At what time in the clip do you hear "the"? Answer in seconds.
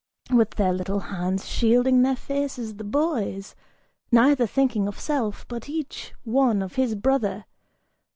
2.77-2.83